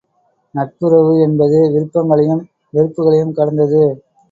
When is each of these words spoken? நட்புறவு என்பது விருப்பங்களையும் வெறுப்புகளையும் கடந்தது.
நட்புறவு 0.55 1.11
என்பது 1.21 1.59
விருப்பங்களையும் 1.71 2.43
வெறுப்புகளையும் 2.73 3.33
கடந்தது. 3.33 3.83